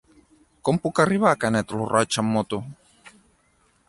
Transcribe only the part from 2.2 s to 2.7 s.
amb moto?